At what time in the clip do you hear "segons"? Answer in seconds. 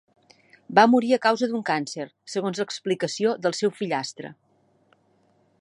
2.37-2.63